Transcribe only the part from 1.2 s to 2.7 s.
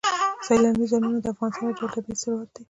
د افغانستان یو ډول طبعي ثروت دی.